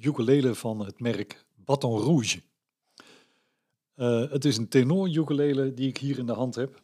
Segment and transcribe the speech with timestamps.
[0.00, 2.42] ukulele van het merk Baton Rouge.
[3.96, 6.82] Uh, het is een tenor ukulele die ik hier in de hand heb,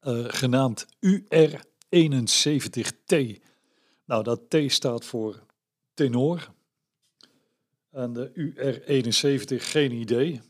[0.00, 3.42] uh, genaamd UR71T.
[4.04, 5.46] Nou, dat T staat voor
[5.94, 6.56] tenor.
[7.90, 10.40] En de UR71 geen idee,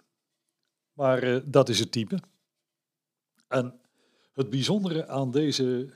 [0.93, 2.19] maar uh, dat is het type.
[3.49, 3.81] En
[4.33, 5.95] het bijzondere aan deze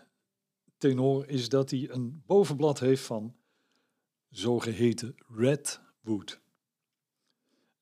[0.79, 3.35] tenor is dat hij een bovenblad heeft van
[4.33, 6.41] zogeheten redwood.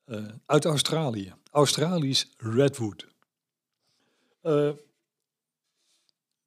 [0.05, 1.33] Uh, uit Australië.
[1.51, 3.07] Australisch redwood.
[4.43, 4.73] Uh,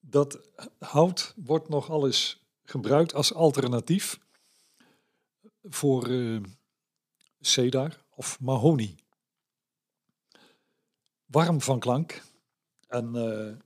[0.00, 4.20] dat hout wordt nog alles gebruikt als alternatief
[5.62, 6.42] voor uh,
[7.40, 8.94] cedar of mahonie.
[11.24, 12.22] Warm van klank
[12.88, 13.62] en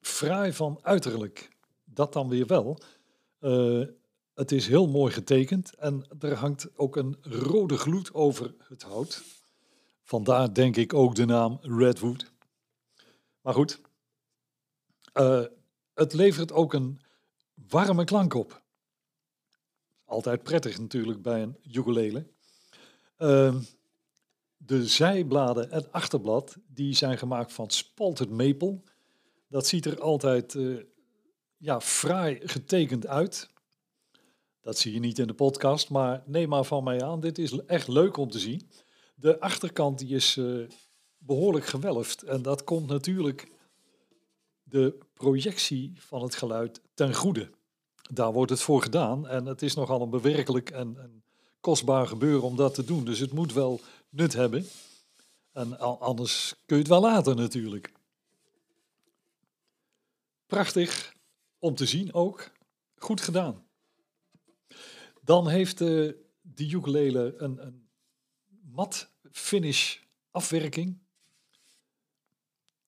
[0.00, 1.56] fraai van uiterlijk.
[1.84, 2.78] Dat dan weer wel.
[3.40, 3.88] Uh,
[4.34, 9.22] het is heel mooi getekend en er hangt ook een rode gloed over het hout.
[10.02, 12.32] Vandaar denk ik ook de naam Redwood.
[13.40, 13.80] Maar goed,
[15.14, 15.44] uh,
[15.94, 17.00] het levert ook een
[17.68, 18.62] warme klank op.
[20.04, 22.26] Altijd prettig natuurlijk bij een ukulele.
[23.18, 23.54] Uh,
[24.56, 28.80] de zijbladen en achterblad die zijn gemaakt van spalted maple.
[29.48, 30.82] Dat ziet er altijd uh,
[31.56, 33.52] ja, fraai getekend uit.
[34.64, 37.20] Dat zie je niet in de podcast, maar neem maar van mij aan.
[37.20, 38.70] Dit is echt leuk om te zien.
[39.14, 40.68] De achterkant die is uh,
[41.18, 42.22] behoorlijk gewelfd.
[42.22, 43.52] En dat komt natuurlijk
[44.62, 47.50] de projectie van het geluid ten goede.
[48.12, 49.28] Daar wordt het voor gedaan.
[49.28, 51.22] En het is nogal een bewerkelijk en, en
[51.60, 53.04] kostbaar gebeuren om dat te doen.
[53.04, 54.66] Dus het moet wel nut hebben.
[55.52, 57.92] En anders kun je het wel laten natuurlijk.
[60.46, 61.14] Prachtig
[61.58, 62.50] om te zien ook.
[62.96, 63.63] Goed gedaan.
[65.24, 67.88] Dan heeft uh, de ukulele een, een
[68.62, 69.98] mat finish
[70.30, 70.98] afwerking.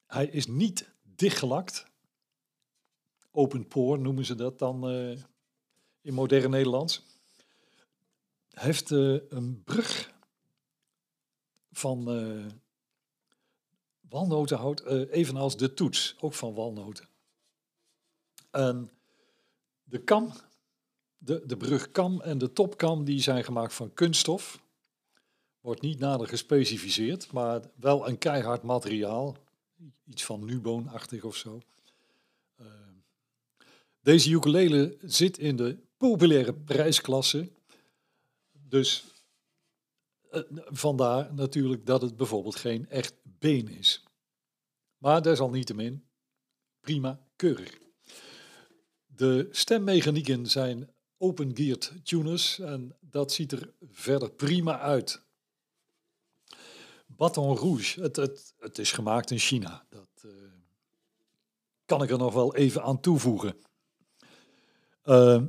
[0.07, 1.87] Hij is niet dichtgelakt.
[3.31, 5.19] Open pore noemen ze dat dan uh,
[6.01, 7.05] in modern Nederlands.
[8.51, 10.15] Hij heeft uh, een brug
[11.73, 12.47] van uh,
[14.01, 17.09] walnotenhout, evenals de toets, ook van walnoten.
[18.51, 18.91] En
[19.85, 20.33] de kam
[21.27, 24.61] de, de brugkam en de topkam die zijn gemaakt van kunststof.
[25.61, 29.37] Wordt niet nader gespecificeerd, maar wel een keihard materiaal.
[30.05, 31.61] Iets van Nuboon-achtig of zo.
[32.61, 32.67] Uh,
[34.01, 37.49] deze ukulele zit in de populaire prijsklasse.
[38.69, 39.05] Dus
[40.33, 44.05] uh, vandaar natuurlijk dat het bijvoorbeeld geen echt been is.
[44.99, 46.05] Maar desalniettemin,
[46.81, 47.79] prima, keurig.
[49.07, 55.25] De stemmechanieken zijn open-geared tuners en dat ziet er verder prima uit.
[57.07, 59.87] Baton Rouge, het, het, het is gemaakt in China.
[59.89, 60.33] Dat uh,
[61.85, 63.57] kan ik er nog wel even aan toevoegen.
[65.05, 65.43] Uh,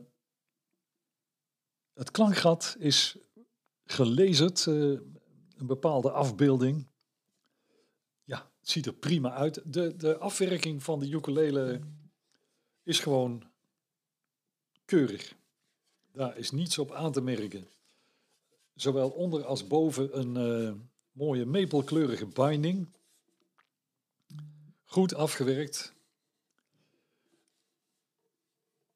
[1.94, 3.18] het klankgat is
[3.86, 5.00] gelezerd, uh,
[5.58, 6.88] een bepaalde afbeelding.
[8.24, 9.62] Ja, het ziet er prima uit.
[9.66, 11.82] De, de afwerking van de ukulele
[12.84, 13.44] is gewoon
[14.86, 15.37] keurig.
[16.18, 17.68] Daar is niets op aan te merken.
[18.76, 20.74] Zowel onder als boven een uh,
[21.12, 22.88] mooie maple-kleurige binding.
[24.86, 25.94] Goed afgewerkt.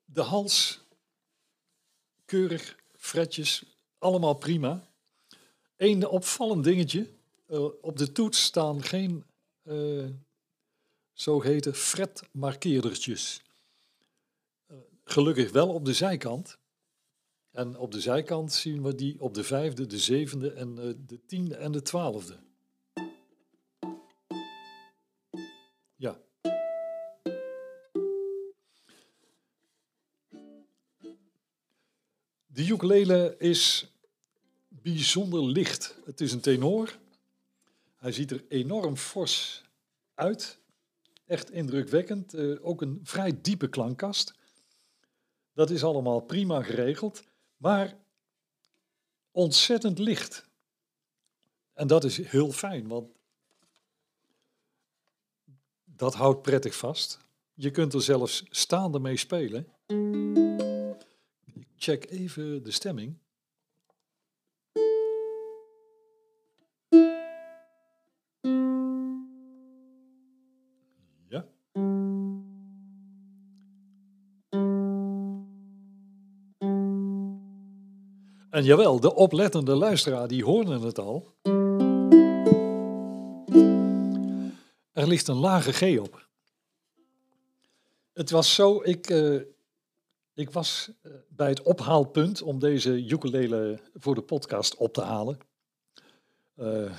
[0.06, 0.80] De hals,
[2.26, 3.64] keurig, fretjes,
[3.98, 4.88] allemaal prima.
[5.78, 7.10] Eén opvallend dingetje.
[7.48, 9.26] Uh, op de toets staan geen
[9.64, 10.10] uh,
[11.14, 13.42] zogeheten fretmarkeerdertjes.
[15.04, 16.60] Gelukkig wel op de zijkant.
[17.52, 21.26] En op de zijkant zien we die op de vijfde, de zevende en uh, de
[21.26, 22.38] tiende en de twaalfde.
[25.96, 26.20] Ja.
[32.46, 33.92] De ukulele is
[34.68, 35.98] bijzonder licht.
[36.06, 37.00] Het is een tenor.
[37.96, 39.64] Hij ziet er enorm fors
[40.14, 40.60] uit.
[41.26, 42.34] Echt indrukwekkend.
[42.34, 44.34] Uh, ook een vrij diepe klankkast.
[45.54, 47.24] Dat is allemaal prima geregeld.
[47.62, 47.98] Maar
[49.32, 50.46] ontzettend licht.
[51.74, 53.10] En dat is heel fijn, want
[55.86, 57.20] dat houdt prettig vast.
[57.54, 59.68] Je kunt er zelfs staande mee spelen.
[61.46, 63.18] Ik check even de stemming.
[78.62, 81.34] En jawel, de oplettende luisteraar die hoorde het al.
[84.92, 86.28] Er ligt een lage G op.
[88.14, 89.42] Het was zo, ik, uh,
[90.34, 95.38] ik was eh, bij het ophaalpunt om deze ukulele voor de podcast op te halen.
[96.56, 96.92] Uh,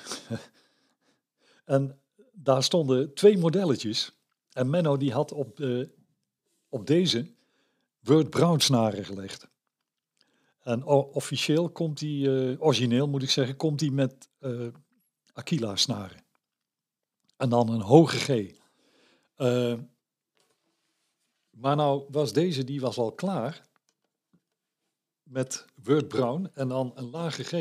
[1.65, 2.01] en
[2.33, 4.17] daar stonden twee modelletjes.
[4.53, 5.61] En Menno die had op,
[6.69, 7.27] op deze
[8.01, 9.51] Word Brown snaren gelegd.
[10.63, 12.29] En officieel komt die,
[12.61, 14.29] origineel moet ik zeggen, komt die met
[15.33, 16.25] Aquila snaren.
[17.37, 18.55] En dan een hoge G.
[21.51, 23.71] Maar nou was deze, die was al klaar
[25.23, 27.53] met Word Brown en dan een lage G.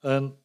[0.00, 0.38] En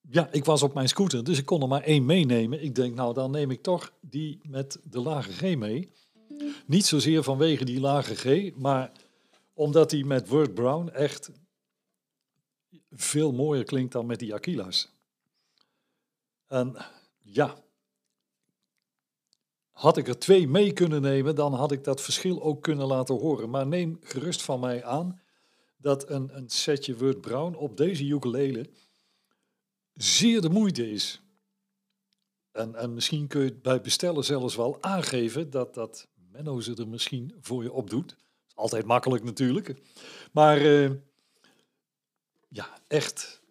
[0.00, 2.62] ja, ik was op mijn scooter, dus ik kon er maar één meenemen.
[2.62, 5.92] Ik denk, nou dan neem ik toch die met de lage G mee.
[6.66, 8.92] Niet zozeer vanwege die lage G, maar
[9.52, 11.30] omdat die met Word Brown echt
[12.90, 14.92] veel mooier klinkt dan met die Aquila's.
[16.46, 16.76] En
[17.22, 17.56] ja,
[19.70, 23.14] had ik er twee mee kunnen nemen, dan had ik dat verschil ook kunnen laten
[23.14, 23.50] horen.
[23.50, 25.20] Maar neem gerust van mij aan
[25.76, 28.70] dat een, een setje Word Brown op deze ukulele
[29.94, 31.22] zeer de moeite is.
[32.52, 36.08] En, en misschien kun je bij bestellen zelfs wel aangeven dat, dat
[36.38, 38.16] Menno ze er misschien voor je opdoet.
[38.54, 39.74] Altijd makkelijk natuurlijk.
[40.32, 40.90] Maar uh,
[42.48, 43.42] ja, echt.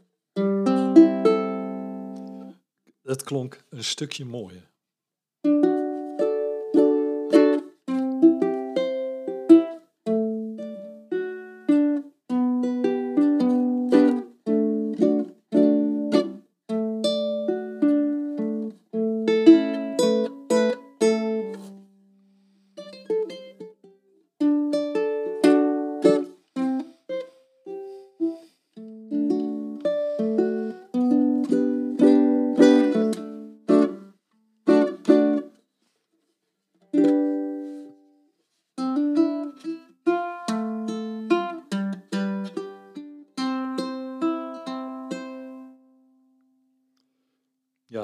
[3.03, 4.66] Het klonk een stukje mooier.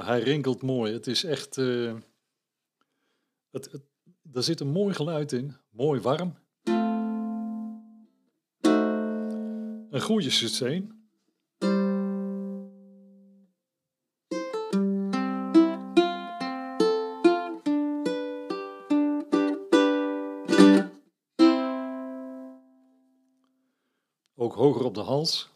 [0.03, 0.93] Hij rinkelt mooi.
[0.93, 1.57] Het is echt.
[1.57, 1.93] Uh,
[3.51, 3.69] het,
[4.33, 5.55] er zit een mooi geluid in.
[5.69, 6.35] Mooi warm.
[9.89, 11.01] Een goede sustain.
[24.35, 25.52] Ook hoger op de hals.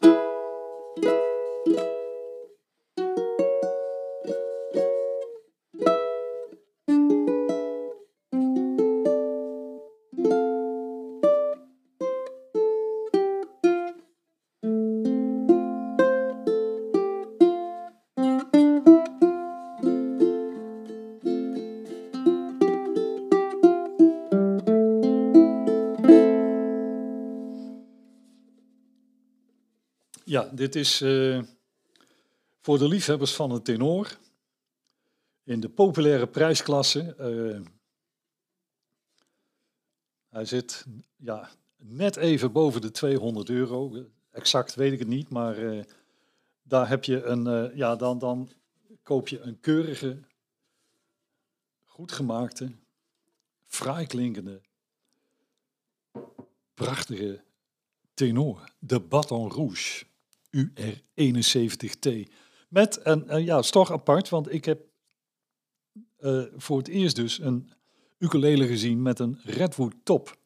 [30.44, 31.42] Dit is uh,
[32.60, 34.18] voor de liefhebbers van een tenor.
[35.44, 37.14] In de populaire prijsklasse.
[37.20, 37.60] Uh,
[40.28, 40.84] hij zit
[41.16, 44.06] ja, net even boven de 200 euro.
[44.30, 45.84] Exact weet ik het niet, maar uh,
[46.62, 47.76] daar heb je een.
[47.76, 48.50] ja, dan, dan
[49.02, 50.22] koop je een keurige,
[51.84, 52.72] goed gemaakte,
[53.66, 54.60] fraai klinkende,
[56.74, 57.42] prachtige
[58.14, 58.64] tenor.
[58.78, 60.07] De Baton Rouge.
[60.56, 62.32] UR71T.
[62.68, 64.86] Met een, ja, is toch apart, want ik heb
[66.20, 67.72] uh, voor het eerst dus een
[68.18, 70.38] ukulele gezien met een redwood top.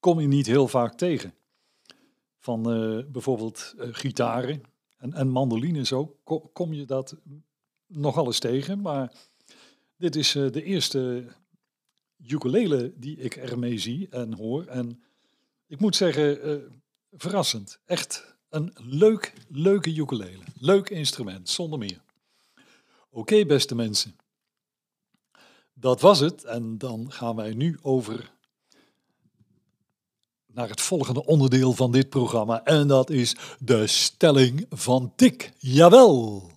[0.00, 1.34] Kom je niet heel vaak tegen.
[2.38, 4.62] Van uh, bijvoorbeeld uh, gitaren
[4.96, 7.16] en, en mandolines ook, kom, kom je dat
[7.86, 8.80] nogal eens tegen.
[8.80, 9.12] Maar
[9.96, 11.24] dit is de eerste
[12.26, 14.66] ukulele die ik ermee zie en hoor.
[14.66, 15.02] En
[15.66, 16.62] ik moet zeggen,
[17.10, 17.80] verrassend.
[17.84, 20.42] Echt een leuk, leuke ukulele.
[20.58, 22.00] Leuk instrument, zonder meer.
[23.10, 24.16] Oké, beste mensen.
[25.74, 26.44] Dat was het.
[26.44, 28.34] En dan gaan wij nu over
[30.46, 32.64] naar het volgende onderdeel van dit programma.
[32.64, 35.52] En dat is de stelling van Dick.
[35.58, 36.50] Jawel!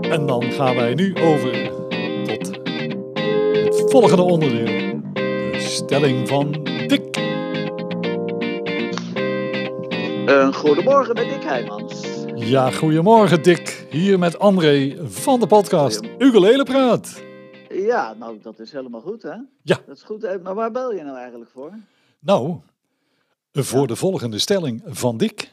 [0.00, 1.72] En dan gaan wij nu over
[2.24, 2.46] tot
[3.76, 5.00] het volgende onderdeel.
[5.12, 6.75] De stelling van
[10.26, 12.24] Een goedemorgen met Dick Heijmans.
[12.34, 13.86] Ja, goedemorgen Dick.
[13.90, 17.22] Hier met André van de podcast Ukulele Praat.
[17.68, 19.34] Ja, nou dat is helemaal goed hè?
[19.62, 19.78] Ja.
[19.86, 20.42] Dat is goed.
[20.42, 21.72] Maar waar bel je nou eigenlijk voor?
[22.20, 22.56] Nou,
[23.52, 23.86] voor Ja.
[23.86, 25.52] de volgende stelling van Dick.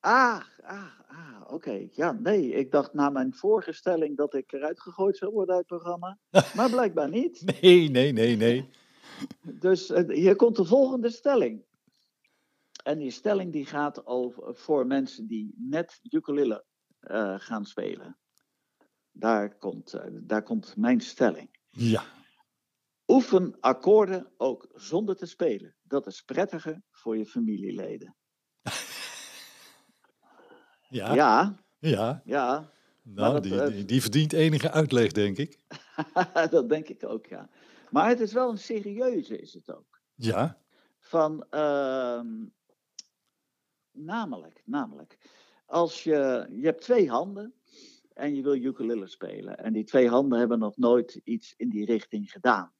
[0.00, 1.86] Ah, ah, ah oké.
[1.92, 5.64] Ja, nee, ik dacht na mijn vorige stelling dat ik eruit gegooid zou worden uit
[5.68, 6.18] het programma.
[6.56, 7.42] Maar blijkbaar niet.
[7.62, 8.68] Nee, nee, nee, nee.
[9.42, 11.64] Dus eh, hier komt de volgende stelling.
[12.86, 16.64] En die stelling die gaat over voor mensen die net ukulele
[17.00, 18.18] eh, gaan spelen.
[19.10, 21.58] Daar komt, eh, daar komt mijn stelling.
[21.70, 22.04] Ja,
[23.06, 25.76] Oefen akkoorden ook zonder te spelen.
[25.82, 28.16] Dat is prettiger voor je familieleden.
[30.88, 31.64] ja, ja.
[31.78, 32.70] Ja, ja,
[33.02, 35.58] Nou, dat, die, eh, die, die verdient enige uitleg, denk ik.
[36.50, 37.50] dat denk ik ook, ja.
[37.90, 40.00] Maar het is wel een serieuze, is het ook.
[40.14, 40.62] Ja,
[40.98, 42.44] Van, ehm,
[43.96, 45.18] namelijk, namelijk,
[45.66, 47.54] als je, je hebt twee handen
[48.12, 49.58] en je wil ukulele spelen.
[49.58, 52.72] En die twee handen hebben nog nooit iets in die richting gedaan.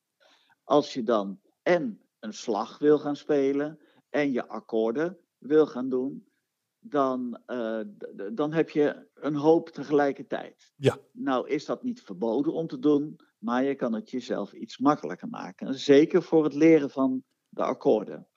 [0.65, 3.79] Als je dan en een slag wil gaan spelen
[4.11, 6.29] en je akkoorden wil gaan doen,
[6.79, 7.81] dan, eh,
[8.33, 10.73] dan heb je een hoop tegelijkertijd.
[10.77, 10.99] Ja.
[11.13, 15.29] Nou is dat niet verboden om te doen, maar je kan het jezelf iets makkelijker
[15.29, 15.75] maken.
[15.75, 18.29] Zeker voor het leren van de akkoorden.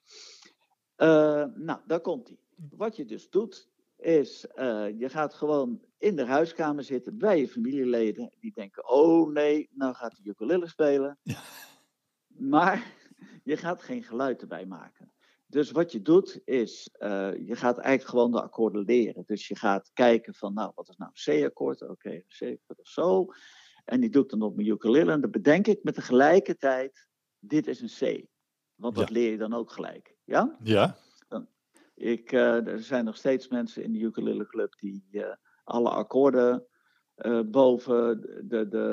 [1.00, 2.38] Eh, nou, daar komt hij.
[2.70, 7.48] Wat je dus doet, is eh, je gaat gewoon in de huiskamer zitten bij je
[7.48, 8.32] familieleden.
[8.40, 11.18] Die denken, oh nee, nou gaat de ukulele spelen.
[11.22, 11.40] Ja.
[12.26, 12.94] Maar
[13.44, 15.12] je gaat geen geluid erbij maken.
[15.46, 19.22] Dus wat je doet is, eh, je gaat eigenlijk gewoon de akkoorden leren.
[19.26, 21.82] Dus je gaat kijken van, nou, wat is nou een C-akkoord?
[21.82, 23.26] Oké, een C-akkoord of zo.
[23.84, 25.12] En die doe ik dan op mijn ukulele.
[25.12, 28.26] En dan bedenk ik met tegelijkertijd, dit is een C.
[28.74, 29.14] Want dat Ja.
[29.14, 30.16] leer je dan ook gelijk.
[30.30, 30.56] Ja?
[30.62, 30.96] ja,
[31.94, 35.34] Ik, eh, er zijn nog steeds mensen in de ukulele club die eh,
[35.64, 36.64] alle akkoorden
[37.14, 38.86] eh, boven de, de,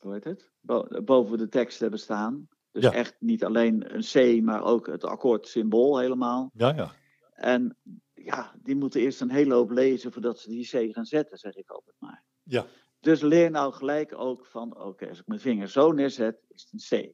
[0.00, 0.50] hoe heet het?
[0.60, 2.48] Bo- boven de tekst hebben staan.
[2.72, 2.92] Dus Ja.
[2.92, 6.50] echt niet alleen een C, maar ook het akkoordsymbool helemaal.
[6.54, 6.92] ja, ja.
[7.32, 7.76] En
[8.14, 11.54] ja, die moeten eerst een hele hoop lezen voordat ze die C gaan zetten, zeg
[11.54, 12.24] ik altijd maar.
[12.42, 12.66] Ja.
[13.00, 16.90] Dus leer nou gelijk ook van, oké, als ik mijn vinger zo neerzet, is het
[16.90, 17.12] een C.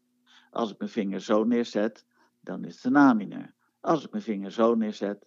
[0.50, 2.04] Als ik mijn vinger zo neerzet,
[2.42, 3.54] dan is het een A mineur.
[3.80, 5.26] Als ik mijn vinger zo neerzet,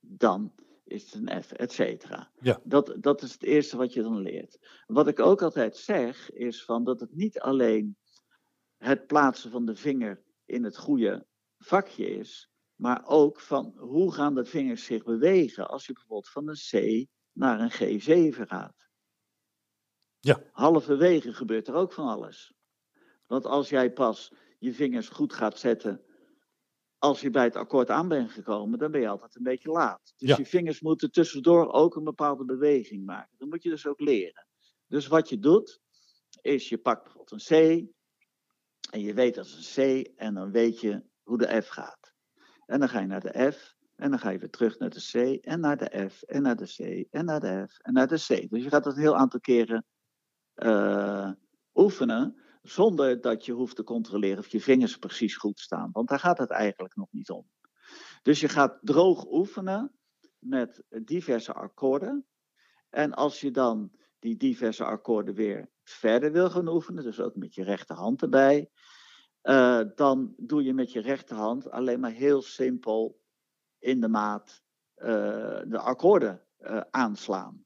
[0.00, 2.30] dan is het een F, et cetera.
[2.40, 2.60] Ja.
[2.64, 4.82] Dat, dat is het eerste wat je dan leert.
[4.86, 7.96] Wat ik ook altijd zeg, is van dat het niet alleen
[8.76, 11.26] het plaatsen van de vinger in het goede
[11.58, 16.48] vakje is, maar ook van hoe gaan de vingers zich bewegen als je bijvoorbeeld van
[16.48, 18.00] een C naar een
[18.32, 18.90] G7 gaat.
[20.20, 20.42] Ja.
[20.52, 22.54] Halverwege gebeurt er ook van alles.
[23.26, 26.04] Want als jij pas je vingers goed gaat zetten
[27.02, 30.14] als je bij het akkoord aan bent gekomen, dan ben je altijd een beetje laat.
[30.16, 30.36] Dus Ja.
[30.36, 33.34] je vingers moeten tussendoor ook een bepaalde beweging maken.
[33.38, 34.46] Dat moet je dus ook leren.
[34.86, 35.80] Dus wat je doet,
[36.40, 37.90] is je pakt bijvoorbeeld een C
[38.90, 42.12] en je weet dat is een C en dan weet je hoe de F gaat.
[42.66, 45.00] En dan ga je naar de F en dan ga je weer terug naar de
[45.10, 48.08] C en naar de F en naar de C en naar de F en naar
[48.08, 48.50] de C.
[48.50, 49.84] Dus je gaat dat een heel aantal keren
[50.54, 51.30] eh,
[51.74, 55.90] oefenen zonder dat je hoeft te controleren of je vingers precies goed staan.
[55.92, 57.46] Want daar gaat het eigenlijk nog niet om.
[58.22, 59.92] Dus je gaat droog oefenen
[60.38, 62.26] met diverse akkoorden.
[62.88, 67.54] En als je dan die diverse akkoorden weer verder wil gaan oefenen, dus ook met
[67.54, 68.70] je rechterhand erbij,
[69.40, 73.20] eh, dan doe je met je rechterhand alleen maar heel simpel
[73.78, 74.62] in de maat
[74.94, 77.64] eh, de akkoorden eh, aanslaan.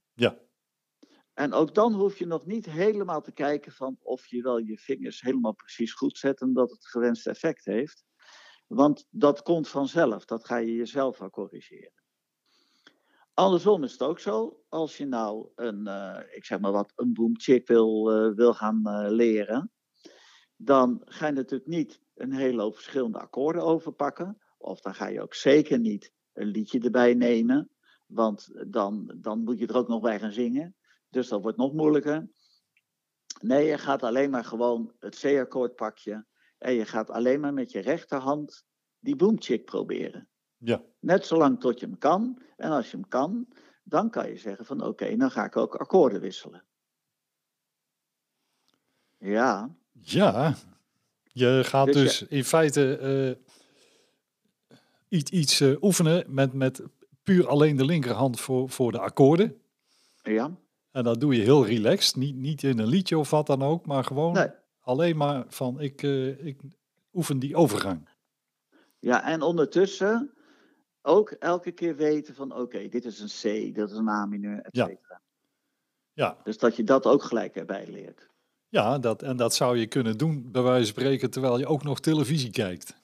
[1.36, 4.78] En ook dan hoef je nog niet helemaal te kijken van of je wel je
[4.78, 8.04] vingers helemaal precies goed zet en dat het gewenste effect heeft.
[8.66, 11.92] Want dat komt vanzelf, dat ga je jezelf wel corrigeren.
[13.34, 17.12] Andersom is het ook zo, als je nou een, eh, ik zeg maar wat, een
[17.12, 19.72] boomchick wil, eh, wil gaan eh, leren,
[20.56, 24.38] dan ga je natuurlijk niet een hele hoop verschillende akkoorden overpakken.
[24.58, 27.70] Of dan ga je ook zeker niet een liedje erbij nemen,
[28.06, 30.76] want dan, dan moet je er ook nog bij gaan zingen.
[31.16, 32.28] Dus dat wordt nog moeilijker.
[33.40, 36.26] Nee, je gaat alleen maar gewoon het C-akkoord pakje.
[36.58, 38.64] En je gaat alleen maar met je rechterhand
[38.98, 40.28] die boomchick proberen.
[40.56, 40.82] Ja.
[41.00, 42.42] Net zolang tot je hem kan.
[42.56, 43.48] En als je hem kan,
[43.82, 46.64] dan kan je zeggen van oké, dan ga ik ook akkoorden wisselen.
[49.18, 50.54] Ja, Ja,
[51.22, 53.56] Je gaat Dus dus, in feite eh,
[55.08, 56.82] iets, iets eh, oefenen met, met
[57.22, 59.60] puur alleen de linkerhand voor, voor de akkoorden.
[60.22, 60.58] Ja,
[60.96, 62.16] En dat doe je heel relaxed.
[62.16, 64.48] Niet, niet in een liedje of wat dan ook, maar gewoon nee.
[64.80, 66.60] alleen maar van ik, eh, ik
[67.12, 68.08] oefen die overgang.
[68.98, 70.30] Ja, en ondertussen
[71.02, 74.60] ook elke keer weten van oké, dit is een C, dat is een A mineur,
[74.62, 74.86] et Ja.
[74.86, 75.20] cetera.
[76.12, 78.28] Ja, Dus dat je dat ook gelijk erbij leert.
[78.68, 81.82] ja dat, en dat zou je kunnen doen, bij wijze van spreken, terwijl je ook
[81.82, 82.96] nog televisie kijkt.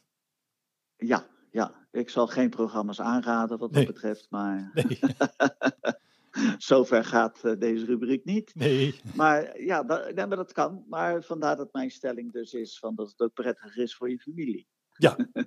[0.96, 1.80] Ja, ja.
[1.90, 3.84] Ik zal geen programma's aanraden wat Nee.
[3.84, 4.99] dat betreft, maar Nee,
[6.58, 8.54] zover gaat eh, deze rubriek niet.
[8.54, 9.00] nee.
[9.14, 10.84] Maar ja, dat, nee, maar dat kan.
[10.88, 14.18] Maar vandaar dat mijn stelling dus is van dat het ook prettig is voor je
[14.18, 14.66] familie.
[14.92, 15.16] Ja.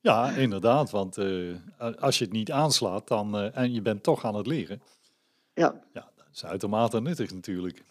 [0.00, 0.90] ja, inderdaad.
[0.90, 1.54] Want eh,
[1.98, 4.82] als je het niet aanslaat dan, eh, en je bent toch aan het leren,
[5.54, 7.84] Ja, ja, dat is uitermate nuttig natuurlijk.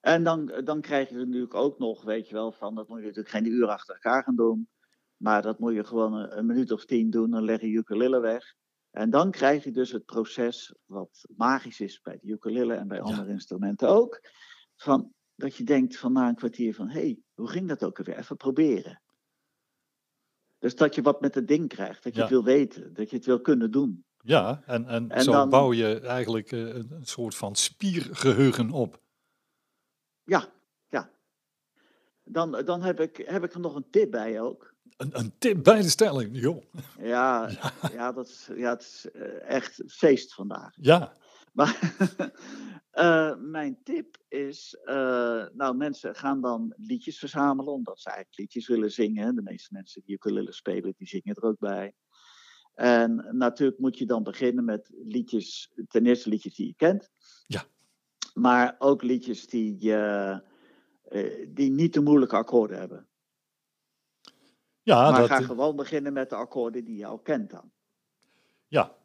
[0.00, 2.98] en dan, dan krijg je er natuurlijk ook nog, weet je wel, van dat moet
[2.98, 4.68] je natuurlijk geen uur achter elkaar gaan doen.
[5.16, 8.20] Maar dat moet je gewoon een, een minuut of tien doen, dan leg je ukulele
[8.20, 8.54] weg.
[8.96, 12.96] En dan krijg je dus het proces wat magisch is bij de ukulele en bij
[12.96, 13.02] Ja.
[13.02, 14.20] andere instrumenten ook.
[14.76, 17.98] Van, dat je denkt van na een kwartier van, hé, hey, hoe ging dat ook
[17.98, 18.18] alweer?
[18.18, 19.02] Even proberen.
[20.58, 22.24] Dus dat je wat met het ding krijgt, dat je Ja.
[22.24, 24.04] het wil weten, dat je het wil kunnen doen.
[24.18, 28.70] Ja, en, en, En zo dan- bouw je eigenlijk eh, een, een soort van spiergeheugen
[28.70, 29.00] op.
[30.22, 30.52] Ja,
[30.88, 31.10] ja.
[32.24, 34.74] Dan, dan heb, ik, heb ik er nog een tip bij ook.
[34.96, 36.62] Een, een tip bij de stelling, joh.
[36.98, 37.50] Ja,
[37.92, 38.12] ja.
[38.12, 40.72] dat is, ja het is eh, echt feest vandaag.
[40.80, 41.12] Ja,
[41.52, 41.96] Maar
[42.90, 48.68] eh, mijn tip is, eh, nou mensen gaan dan liedjes verzamelen, omdat ze eigenlijk liedjes
[48.68, 49.34] willen zingen.
[49.34, 51.94] De meeste mensen die ukulele spelen, die zingen er ook bij.
[52.74, 57.10] En natuurlijk moet je dan beginnen met liedjes, ten eerste liedjes die je kent.
[57.46, 57.64] Ja.
[58.34, 60.42] Maar ook liedjes die, je,
[61.02, 63.08] eh, die niet te moeilijke akkoorden hebben.
[64.86, 67.72] Ja, maar dat, ga eh, gewoon beginnen met de akkoorden die je al kent dan.
[68.66, 68.96] ja,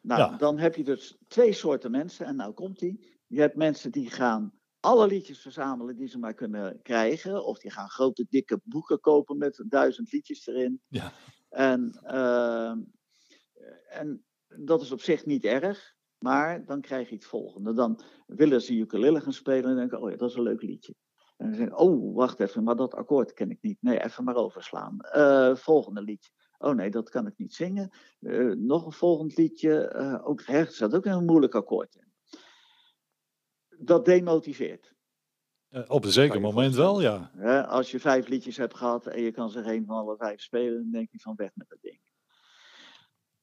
[0.00, 0.36] Nou, Ja.
[0.36, 2.26] dan heb je dus twee soorten mensen.
[2.26, 3.20] En nou komt die.
[3.26, 7.44] Je hebt mensen die gaan alle liedjes verzamelen die ze maar kunnen krijgen.
[7.44, 10.82] Of die gaan grote dikke boeken kopen met duizend liedjes erin.
[10.88, 11.12] ja,
[11.48, 12.78] En, ehm,
[13.88, 15.94] en dat is op zich niet erg.
[16.18, 17.72] Maar dan krijg je het volgende.
[17.72, 20.94] Dan willen ze ukulele gaan spelen en denken, oh ja, dat is een leuk liedje.
[21.36, 23.82] En dan oh, wacht even, maar dat akkoord ken ik niet.
[23.82, 25.00] Nee, even maar overslaan.
[25.00, 26.30] Eh, volgende liedje.
[26.58, 27.90] Oh nee, dat kan ik niet zingen.
[28.20, 29.88] Eh, nog een volgend liedje.
[29.88, 32.12] eh, ook, er staat ook een moeilijk akkoord in.
[33.78, 34.94] Dat demotiveert.
[35.86, 37.30] op een zeker moment wel, ja.
[37.68, 40.82] Als je vijf liedjes hebt gehad en je kan ze geen van alle vijf spelen,
[40.82, 42.00] dan denk je van weg met dat ding.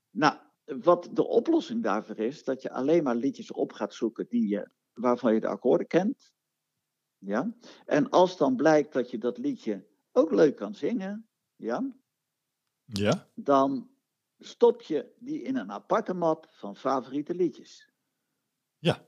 [0.10, 4.48] Nou, wat de oplossing daarvoor is, dat je alleen maar liedjes op gaat zoeken die
[4.48, 6.34] je, waarvan je de akkoorden kent.
[7.26, 7.56] Ja?
[7.86, 11.94] En als dan blijkt dat je dat liedje ook leuk kan zingen, ja,
[12.86, 13.90] Ja, dan
[14.40, 17.92] stop je die in een aparte map van favoriete liedjes.
[18.78, 19.08] Ja.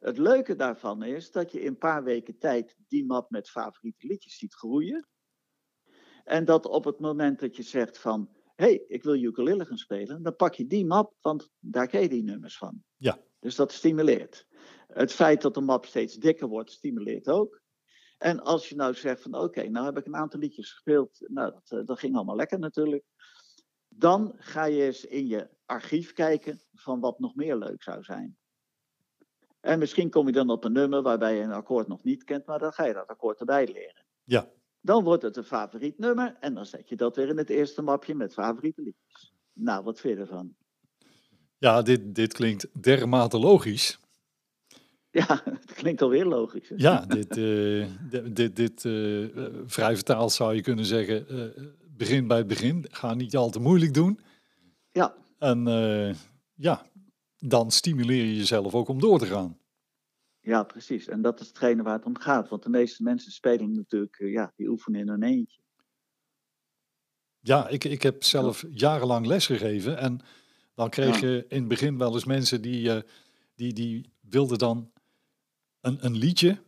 [0.00, 4.06] Het leuke daarvan is dat je in een paar weken tijd die map met favoriete
[4.06, 5.08] liedjes ziet groeien.
[6.24, 9.76] En dat op het moment dat je zegt van, hé, hey, ik wil ukulele gaan
[9.76, 12.84] spelen, dan pak je die map, want daar ken je die nummers van.
[12.96, 13.18] Ja.
[13.38, 14.46] Dus dat stimuleert.
[14.92, 17.60] Het feit dat de map steeds dikker wordt, stimuleert ook.
[18.18, 21.52] En als je nou zegt van, oké, nou heb ik een aantal liedjes gespeeld, nou,
[21.52, 23.04] dat, eh, dat ging allemaal lekker natuurlijk.
[23.88, 28.38] Dan ga je eens in je archief kijken van wat nog meer leuk zou zijn.
[29.60, 32.46] En misschien kom je dan op een nummer waarbij je een akkoord nog niet kent,
[32.46, 34.04] maar dan ga je dat akkoord erbij leren.
[34.24, 34.48] ja,
[34.80, 37.82] Dan wordt het een favoriet nummer en dan zet je dat weer in het eerste
[37.82, 39.34] mapje met favoriete liedjes.
[39.52, 40.54] Nou, wat vind je ervan?
[41.58, 43.98] ja dit, dit klinkt dermate logisch.
[45.20, 46.68] Ja, het klinkt alweer logisch.
[46.68, 46.74] hè?
[46.78, 49.26] Ja, dit, eh, di- dit, dit eh,
[49.66, 52.84] vrij vertaald zou je kunnen zeggen, eh, begin bij het begin.
[52.90, 54.20] Ga niet al te moeilijk doen.
[54.90, 55.64] Ja, En
[56.54, 56.86] ja,
[57.38, 59.58] dan stimuleer je jezelf ook om door te gaan.
[60.40, 61.08] ja, precies.
[61.08, 62.48] En dat is hetgene waar het om gaat.
[62.48, 65.60] Want de meeste mensen spelen natuurlijk, ja, die oefenen in hun eentje.
[67.40, 70.20] Ja, ik, ik heb zelf jarenlang lesgegeven en
[70.74, 73.02] dan kreeg je in het begin wel eens mensen die,
[73.54, 74.92] die, die wilden dan
[75.80, 76.58] een, een liedje.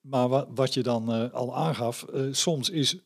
[0.00, 2.96] Maar wat, wat je dan eh, al aangaf, eh, soms is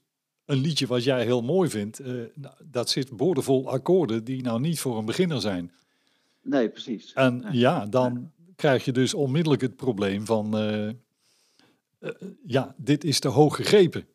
[0.44, 4.60] een liedje wat jij heel mooi vindt, eh, nou, dat zit boordevol akkoorden die nou
[4.60, 5.72] niet voor een beginner zijn.
[6.42, 7.12] Nee, precies.
[7.12, 10.50] En ja, dan krijg je dus onmiddellijk het probleem van,
[12.46, 14.06] ja, dit is te hoog gegrepen.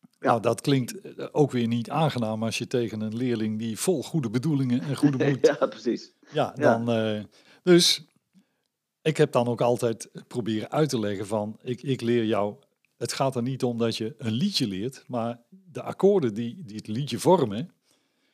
[0.00, 0.28] Ja.
[0.28, 0.94] Nou, dat klinkt
[1.34, 5.24] ook weer niet aangenaam als je tegen een leerling die vol goede bedoelingen en goede
[5.28, 6.12] moed, ja, precies.
[6.32, 6.78] ja, Ja.
[6.78, 7.26] dan,
[7.62, 8.04] dus
[9.02, 12.54] ik heb dan ook altijd proberen uit te leggen van, ik, ik leer jou
[12.96, 15.40] het gaat er niet om dat je een liedje leert, maar
[15.72, 17.70] de akkoorden die, die het liedje vormen,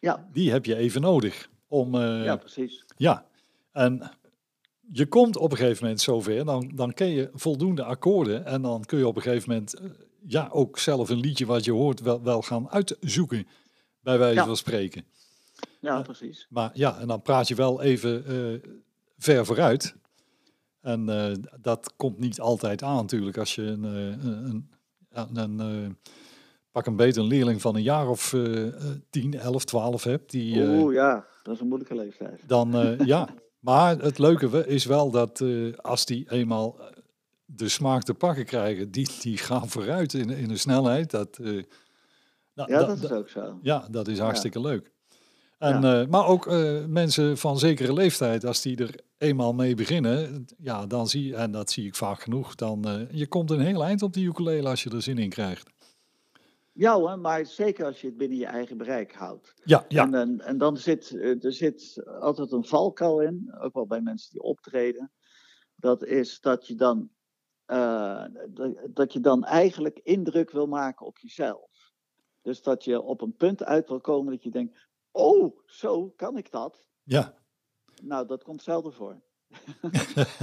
[0.00, 1.48] Ja, die heb je even nodig.
[1.68, 2.84] Om, eh, ja, precies.
[2.96, 3.26] ja,
[3.72, 4.10] en
[4.92, 8.84] je komt op een gegeven moment zover, dan, dan ken je voldoende akkoorden en dan
[8.84, 9.90] kun je op een gegeven moment eh,
[10.26, 13.46] ja, ook zelf een liedje wat je hoort wel, wel gaan uitzoeken,
[14.00, 14.44] bij wijze Ja.
[14.46, 15.04] van spreken.
[15.80, 16.02] Ja, Ja.
[16.02, 16.46] precies.
[16.50, 18.70] Maar ja, en dan praat je wel even eh,
[19.18, 19.94] ver vooruit.
[20.86, 24.68] En eh, dat komt niet altijd aan natuurlijk als je een, eh, een,
[25.10, 25.90] een, een, eh,
[26.70, 28.70] pak een beter een leerling van een jaar of eh,
[29.10, 30.30] 10, 11, 12 hebt.
[30.30, 32.40] Die, eh, Oeh, ja, dat is een moeilijke leeftijd.
[32.46, 33.28] dan ja.
[33.58, 35.42] Maar het leuke is wel dat
[35.76, 36.78] als die eenmaal
[37.44, 41.10] de smaak te pakken krijgen, die, die gaan vooruit in, in de snelheid.
[41.10, 41.64] Dat, nou,
[42.54, 43.58] Ja, dat- dat is ook zo.
[43.62, 44.92] ja, dat is hartstikke leuk.
[45.58, 46.00] En, Ja.
[46.00, 50.86] eh, maar ook eh, mensen van zekere leeftijd, als die er eenmaal mee beginnen, ja,
[50.86, 53.84] dan zie je, en dat zie ik vaak genoeg, dan uh, je komt een heel
[53.84, 55.70] eind op die ukulele als je er zin in krijgt.
[56.72, 59.54] Ja hoor, maar zeker als je het binnen je eigen bereik houdt.
[59.64, 60.02] Ja, ja.
[60.02, 64.00] En, en, en dan zit eh, er zit altijd een valkuil in, ook wel bij
[64.00, 65.12] mensen die optreden.
[65.74, 67.10] Dat is dat je dan,
[68.48, 71.92] dat, dat je dan eigenlijk indruk wil maken op jezelf.
[72.42, 74.85] Dus dat je op een punt uit wil komen dat je denkt,
[75.16, 76.86] oh, zo kan ik dat.
[77.02, 77.38] Ja.
[78.02, 79.22] Nou, dat komt zelden voor.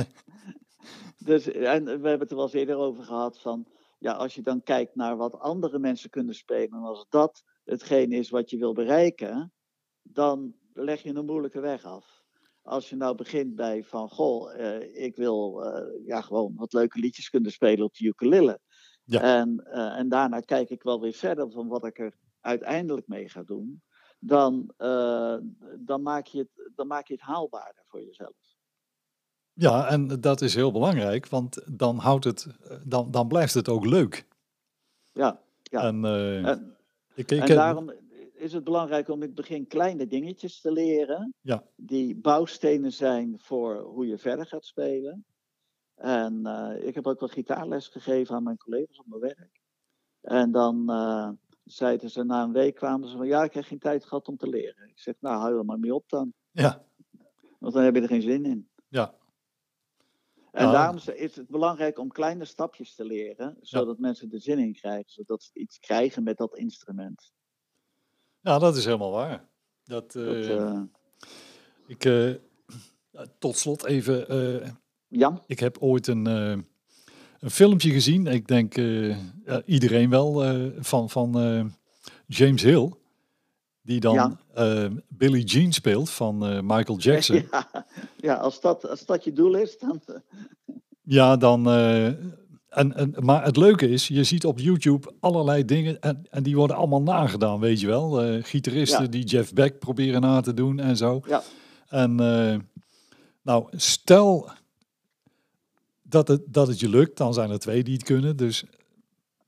[1.29, 3.67] dus, en we hebben het er wel eens eerder over gehad van,
[3.99, 8.11] ja, als je dan kijkt naar wat andere mensen kunnen spelen, en als dat hetgeen
[8.11, 9.53] is wat je wil bereiken,
[10.01, 12.21] dan leg je een moeilijke weg af.
[12.61, 16.99] Als je nou begint bij van, goh, uh, ik wil uh, ja, gewoon wat leuke
[16.99, 18.59] liedjes kunnen spelen op de ukulele.
[19.03, 19.21] Ja.
[19.21, 23.29] En, uh, en daarna kijk ik wel weer verder van wat ik er uiteindelijk mee
[23.29, 23.83] ga doen.
[24.25, 25.35] Dan, uh,
[25.79, 28.35] dan, maak je het, dan maak je het haalbaarder voor jezelf.
[29.53, 32.47] Ja, en dat is heel belangrijk, want dan, houdt het,
[32.83, 34.27] dan, dan blijft het ook leuk.
[35.11, 35.83] Ja, ja.
[35.83, 36.75] En, uh, en,
[37.13, 37.93] ik, ik, en daarom
[38.33, 41.63] is het belangrijk om in het begin kleine dingetjes te leren, ja.
[41.75, 45.25] die bouwstenen zijn voor hoe je verder gaat spelen.
[45.95, 49.61] En uh, ik heb ook wel gitaarles gegeven aan mijn collega's op mijn werk.
[50.21, 50.91] En dan
[51.63, 54.37] zeiden ze na een week kwamen ze van ja, ik heb geen tijd gehad om
[54.37, 54.87] te leren.
[54.87, 56.33] Ik zeg, nou hou er maar mee op dan.
[56.51, 56.85] Ja.
[57.59, 58.69] Want dan heb je er geen zin in.
[58.87, 59.15] Ja.
[60.51, 60.71] En ja.
[60.71, 64.01] daarom is het belangrijk om kleine stapjes te leren, zodat ja.
[64.01, 67.33] mensen er zin in krijgen, zodat ze iets krijgen met dat instrument.
[68.39, 69.49] Ja, dat is helemaal waar.
[69.83, 70.81] Dat, uh, dat uh...
[71.87, 72.35] ik, uh,
[73.39, 74.27] tot slot even.
[74.27, 74.71] eh,
[75.07, 75.41] ja.
[75.45, 76.67] Ik heb ooit een,
[77.43, 78.27] een filmpje gezien.
[78.27, 78.75] Ik denk
[79.65, 80.43] iedereen wel
[80.79, 81.31] van, van
[82.27, 82.91] James Hill.
[83.81, 84.89] Die dan ja.
[85.07, 87.45] Billie Jean speelt van Michael Jackson.
[87.51, 87.85] Ja,
[88.17, 90.01] ja als, dat, als dat je doel is, dan.
[91.01, 91.69] Ja, dan.
[91.69, 96.55] En, en, maar het leuke is, je ziet op YouTube allerlei dingen en, en die
[96.55, 98.41] worden allemaal nagedaan, weet je wel.
[98.41, 99.09] Gitaristen ja.
[99.09, 101.21] die Jeff Beck proberen na te doen en zo.
[101.27, 101.43] Ja.
[101.87, 102.15] En
[103.41, 104.49] nou, stel
[106.13, 108.37] dat het, dat het je lukt, dan zijn er twee die het kunnen.
[108.37, 108.63] Dus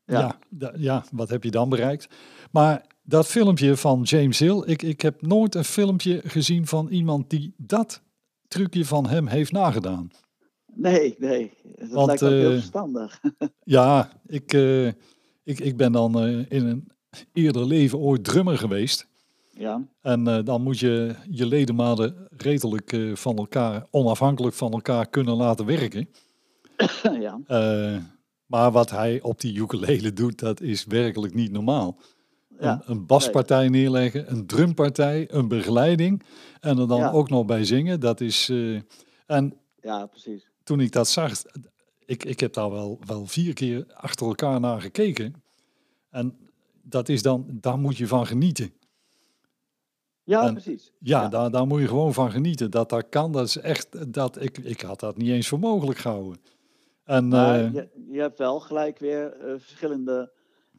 [0.06, 0.40] ja,
[0.76, 2.08] ja, wat heb je dan bereikt?
[2.52, 7.30] Maar dat filmpje van James Hill, ik, ik heb nooit een filmpje gezien van iemand
[7.30, 8.02] die dat
[8.48, 10.12] trucje van hem heeft nagedaan.
[10.74, 11.52] Nee, nee.
[11.76, 13.22] Dat Want, lijkt ook uh, heel verstandig.
[13.78, 14.88] ja, ik, uh,
[15.44, 16.88] ik, ik ben dan uh, in een
[17.34, 19.08] eerder leven ooit drummer geweest.
[19.58, 19.88] Ja.
[20.02, 26.10] En dan moet je je ledematen redelijk van elkaar, onafhankelijk van elkaar kunnen laten werken.
[27.26, 27.40] ja.
[28.46, 31.98] maar wat hij op die ukulele doet, dat is werkelijk niet normaal.
[32.60, 32.72] Ja.
[32.72, 33.82] Een, een, baspartij nee.
[33.82, 36.24] neerleggen, een drumpartij, een begeleiding
[36.60, 37.12] en er dan ja.
[37.12, 38.00] ook nog bij zingen.
[38.00, 38.52] Dat is.
[39.26, 41.42] en ja, precies toen ik dat zag,
[42.06, 45.44] ik, ik heb daar wel, wel vier keer achter elkaar naar gekeken.
[46.10, 46.38] En
[46.82, 48.74] dat is dan, daar moet je van genieten.
[50.24, 50.92] Ja, en, precies.
[51.00, 52.72] Ja, ja, Daar, daar moet je gewoon van genieten.
[52.72, 56.00] Dat dat kan, dat is echt, dat, ik, ik had dat niet eens voor mogelijk
[56.00, 56.42] gehouden.
[57.06, 60.34] En, maar uh, je, je, hebt wel gelijk weer uh, verschillende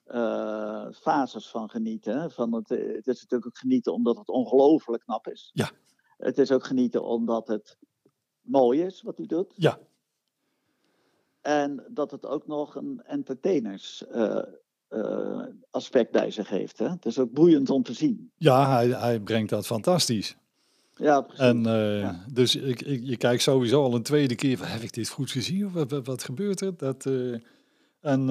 [0.07, 2.21] uh, fases van genieten.
[2.21, 2.31] Hè?
[2.31, 5.51] Van het, het is natuurlijk ook genieten omdat het ongelooflijk knap is.
[5.53, 5.71] Ja.
[6.17, 7.79] Het is ook genieten omdat het
[8.41, 9.53] mooi is wat hij doet.
[9.57, 9.79] Ja.
[11.41, 14.43] En dat het ook nog een entertainers uh,
[14.89, 16.79] uh, aspect bij zich heeft.
[16.79, 16.89] Hè?
[16.89, 18.33] Het is ook boeiend om te zien.
[18.37, 20.37] Ja, hij, hij brengt dat fantastisch.
[20.97, 21.45] Ja, precies.
[21.45, 22.25] En uh, ja.
[22.33, 25.31] dus ik, ik, je kijkt sowieso al een tweede keer van, heb ik dit goed
[25.31, 25.73] gezien?
[25.73, 26.77] Wat, wat, wat gebeurt er?
[26.77, 27.09] Dat,
[28.01, 28.27] en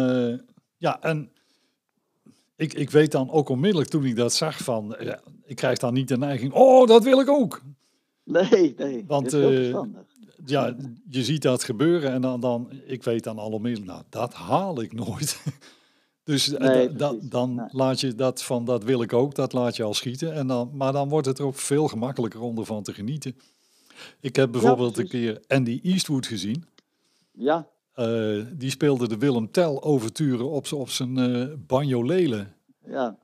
[0.78, 1.32] ja, en
[2.56, 5.94] ik, ik weet dan ook onmiddellijk toen ik dat zag van, ja, ik krijg dan
[5.94, 7.62] niet de neiging, oh, dat wil ik ook.
[8.24, 9.04] Nee, nee.
[9.08, 9.32] Want
[10.46, 10.76] ja,
[11.10, 14.82] je ziet dat gebeuren en dan, dan ik weet dan al onmiddellijk, nou, dat haal
[14.82, 15.42] ik nooit.
[16.26, 17.66] dus eh, Nee, da- dan Nee.
[17.72, 20.34] laat je dat van, dat wil ik ook, dat laat je al schieten.
[20.34, 23.36] En dan, maar dan wordt het er ook veel gemakkelijker om ervan te genieten.
[24.20, 26.66] Ik heb bijvoorbeeld een keer Andy Eastwood gezien.
[27.32, 32.48] Ja, Eh, die speelde de Willem Tell overturen op, op zijn eh banjolele.
[32.86, 33.18] ja.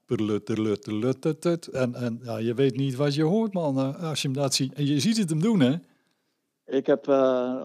[1.72, 4.74] En, en ja, je weet niet wat je hoort, man, als je hem dat ziet.
[4.74, 5.76] En je ziet het hem doen, hè?
[6.66, 7.08] Ik heb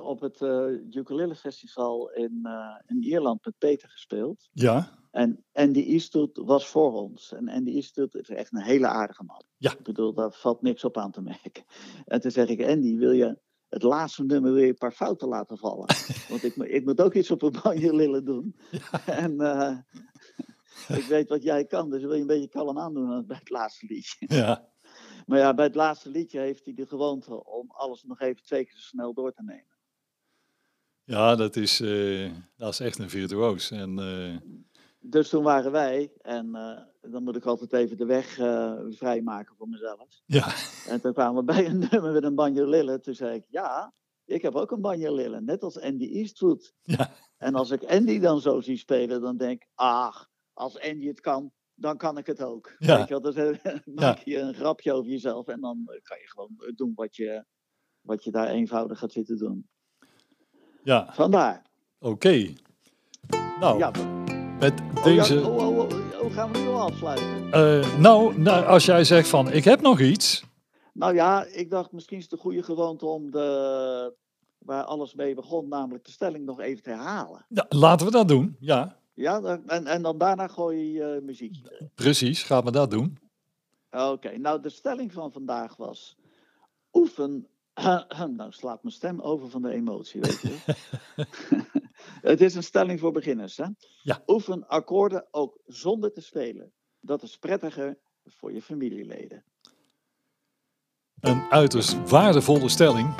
[0.03, 2.49] op het eh Ukulele Festival in,
[2.87, 4.49] in Ierland met Peter gespeeld.
[4.53, 7.33] Ja, En Andy Eastwood was voor ons.
[7.33, 9.42] En Andy Eastwood is echt een hele aardige man.
[9.57, 9.72] Ja.
[9.72, 11.64] Ik bedoel, daar valt niks op aan te merken.
[12.05, 15.59] En toen zeg ik, Andy, wil je het laatste nummer weer een paar fouten laten
[15.59, 15.87] vallen?
[16.29, 18.57] Want ik, moet- ik moet ook iets op een banjo doen.
[19.07, 19.79] En eh,
[20.96, 23.87] ik weet wat jij kan, dus wil je een beetje kalm aandoen bij het laatste
[23.87, 24.26] liedje.
[24.29, 24.68] ja.
[25.26, 28.64] Maar ja, bij het laatste liedje heeft hij de gewoonte om alles nog even twee
[28.64, 29.74] keer zo snel door te nemen.
[31.05, 33.70] Ja, dat is, eh, dat is echt een virtuoos.
[33.70, 34.37] En eh,
[35.09, 39.57] Dus toen waren wij, en eh, dan moet ik altijd even de weg eh, vrijmaken
[39.57, 40.23] voor mezelf.
[40.25, 40.55] ja,
[40.87, 43.92] En toen kwamen we bij een nummer met een banjo Toen zei ik, ja,
[44.25, 46.75] ik heb ook een banjo net als Andy Eastwood.
[46.83, 51.07] ja, En als ik Andy dan zo zie spelen, dan denk ik, ach, als Andy
[51.07, 52.75] het kan, dan kan ik het ook.
[52.79, 52.97] Ja.
[52.97, 56.29] Weet je wel, dus eh, maak je een grapje over jezelf en dan kan je
[56.29, 57.45] gewoon doen wat je,
[58.01, 59.69] wat je daar eenvoudig gaat zitten doen.
[60.83, 61.66] ja, Vandaar.
[61.99, 62.55] oké.
[63.61, 63.90] Nou, Ja,
[64.59, 65.47] met oh, deze...
[65.47, 67.53] oh, oh, oh, oh, gaan we nu al afsluiten?
[67.53, 70.45] eh, nou, nou, als jij zegt van, ik heb nog iets.
[70.92, 74.14] Nou ja, ik dacht misschien is het een goede gewoonte om de,
[74.59, 77.47] waar alles mee begon, namelijk de stelling nog even te herhalen.
[77.49, 78.57] Ja, laten we dat doen.
[78.61, 81.57] Ja, Ja, en, en dan daarna gooi je eh, muziek.
[81.95, 82.42] precies.
[82.42, 83.19] Gaan we dat doen.
[83.90, 86.16] Oké, nou de stelling van vandaag was,
[86.92, 87.47] oefen,
[88.37, 90.57] nou slaat mijn stem over van de emotie, weet je.
[92.31, 93.65] Het is een stelling voor beginners, hè?
[94.03, 94.23] Ja.
[94.27, 96.73] Oefen akkoorden ook zonder te spelen.
[97.01, 99.45] Dat is prettiger voor je familieleden.
[101.21, 103.15] Een uiterst waardevolle stelling.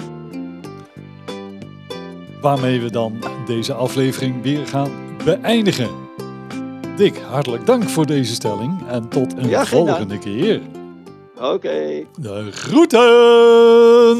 [2.40, 6.05] Waarmee we dan deze aflevering weer gaan beëindigen.
[6.97, 10.62] Dick, hartelijk dank voor deze stelling en tot een Ja, volgende keer.
[11.40, 12.05] Oké.
[12.18, 14.16] De groeten!